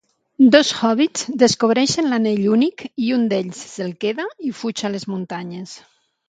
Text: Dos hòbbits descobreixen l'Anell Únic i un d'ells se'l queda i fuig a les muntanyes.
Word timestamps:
Dos 0.53 0.69
hòbbits 0.77 1.27
descobreixen 1.43 2.09
l'Anell 2.13 2.41
Únic 2.55 2.81
i 3.09 3.13
un 3.19 3.27
d'ells 3.35 3.61
se'l 3.75 3.93
queda 4.07 4.27
i 4.49 4.53
fuig 4.63 4.85
a 4.91 4.93
les 4.97 5.07
muntanyes. 5.13 5.77